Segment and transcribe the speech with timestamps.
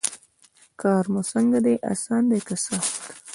[0.81, 2.93] کار مو څنګه دی اسان دی که سخت.